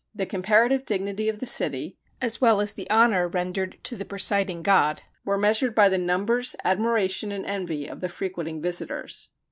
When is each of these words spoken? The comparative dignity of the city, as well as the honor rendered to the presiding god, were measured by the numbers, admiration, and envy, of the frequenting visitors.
The 0.15 0.25
comparative 0.25 0.83
dignity 0.83 1.29
of 1.29 1.37
the 1.37 1.45
city, 1.45 1.99
as 2.19 2.41
well 2.41 2.59
as 2.59 2.73
the 2.73 2.89
honor 2.89 3.27
rendered 3.27 3.77
to 3.83 3.95
the 3.95 4.03
presiding 4.03 4.63
god, 4.63 5.03
were 5.25 5.37
measured 5.37 5.75
by 5.75 5.89
the 5.89 5.99
numbers, 5.99 6.55
admiration, 6.65 7.31
and 7.31 7.45
envy, 7.45 7.85
of 7.85 7.99
the 8.01 8.09
frequenting 8.09 8.63
visitors. 8.63 9.29